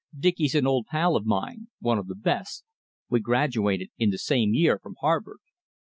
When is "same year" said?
4.17-4.79